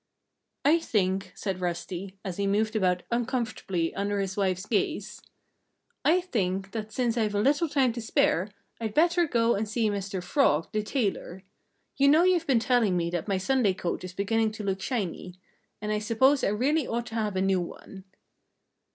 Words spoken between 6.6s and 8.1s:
that since I've a little time to